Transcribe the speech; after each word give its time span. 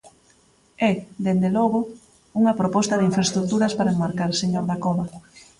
É, 0.89 0.91
dende 1.25 1.49
logo, 1.57 1.79
unha 2.39 2.57
proposta 2.59 2.97
de 2.99 3.07
infraestruturas 3.09 3.75
para 3.77 3.93
enmarcar, 3.93 4.29
señor 4.41 4.63
Dacova. 4.69 5.05